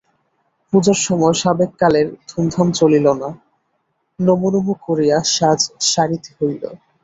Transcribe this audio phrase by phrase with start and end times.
[0.73, 3.29] পূজার সময় সাবেক কালের ধূমধাম চলিল না,
[4.19, 5.59] নমোনমো করিয়া কাজ
[5.91, 6.63] সারিতে হইল।